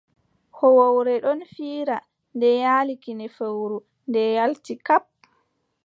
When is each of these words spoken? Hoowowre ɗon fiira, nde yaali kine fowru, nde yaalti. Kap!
Hoowowre 0.57 1.13
ɗon 1.23 1.39
fiira, 1.53 1.97
nde 2.35 2.49
yaali 2.63 2.93
kine 3.03 3.25
fowru, 3.37 3.77
nde 4.09 4.21
yaalti. 4.35 4.73
Kap! 4.87 5.03